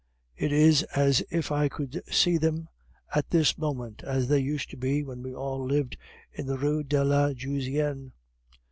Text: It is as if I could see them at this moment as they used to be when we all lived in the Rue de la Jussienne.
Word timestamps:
It 0.35 0.51
is 0.51 0.81
as 0.95 1.21
if 1.29 1.51
I 1.51 1.69
could 1.69 2.01
see 2.11 2.37
them 2.39 2.69
at 3.13 3.29
this 3.29 3.55
moment 3.55 4.01
as 4.03 4.27
they 4.27 4.39
used 4.39 4.71
to 4.71 4.77
be 4.77 5.03
when 5.03 5.21
we 5.21 5.31
all 5.35 5.63
lived 5.63 5.95
in 6.33 6.47
the 6.47 6.57
Rue 6.57 6.81
de 6.81 7.03
la 7.03 7.33
Jussienne. 7.33 8.11